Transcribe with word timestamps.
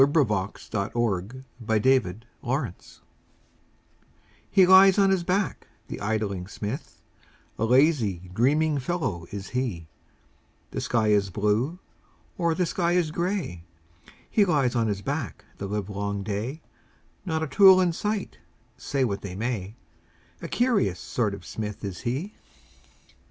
Helen 0.01 0.15
Hunt 0.27 0.55
Jackson 0.55 1.43
The 1.59 1.79
Poet's 1.79 2.39
Forge 2.41 2.99
HE 4.49 4.65
lies 4.65 4.97
on 4.97 5.11
his 5.11 5.23
back, 5.23 5.67
the 5.89 5.99
idling 6.01 6.47
smith, 6.47 7.03
A 7.59 7.65
lazy, 7.65 8.31
dreaming 8.33 8.79
fellow 8.79 9.27
is 9.29 9.49
he; 9.49 9.89
The 10.71 10.81
sky 10.81 11.09
is 11.09 11.29
blue, 11.29 11.77
or 12.35 12.55
the 12.55 12.65
sky 12.65 12.93
is 12.93 13.11
gray, 13.11 13.63
He 14.27 14.43
lies 14.43 14.73
on 14.75 14.87
his 14.87 15.03
back 15.03 15.45
the 15.59 15.67
livelong 15.67 16.23
day, 16.23 16.63
Not 17.23 17.43
a 17.43 17.47
tool 17.47 17.79
in 17.79 17.93
sight, 17.93 18.39
say 18.77 19.03
what 19.03 19.21
they 19.21 19.35
may, 19.35 19.75
A 20.41 20.47
curious 20.47 20.99
sort 20.99 21.35
of 21.35 21.45
smith 21.45 21.85
is 21.85 21.99
he. 21.99 22.33